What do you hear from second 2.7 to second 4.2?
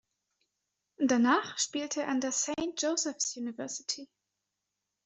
Joseph’s University.